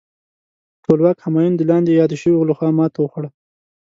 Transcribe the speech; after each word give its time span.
ټولواک 0.83 1.17
همایون 1.25 1.53
د 1.57 1.61
لاندې 1.69 1.91
یاد 1.99 2.11
شویو 2.21 2.47
لخوا 2.49 2.69
ماته 2.79 2.99
وخوړه. 3.01 3.29